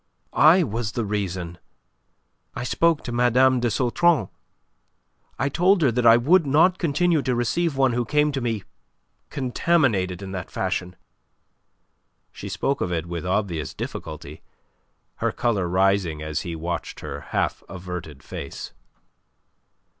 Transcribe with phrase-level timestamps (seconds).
[0.33, 1.59] "I was the reason.
[2.55, 3.59] I spoke to Mme.
[3.59, 4.29] de Sautron.
[5.37, 8.63] I told her that I would not continue to receive one who came to me
[9.29, 10.95] contaminated in that fashion."
[12.31, 14.41] She spoke of it with obvious difficulty,
[15.17, 18.73] her colour rising as he watched her half averted face.